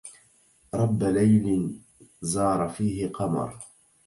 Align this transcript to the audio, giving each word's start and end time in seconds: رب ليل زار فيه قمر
رب 0.79 0.99
ليل 1.15 1.79
زار 2.21 2.69
فيه 2.77 3.07
قمر 3.07 3.59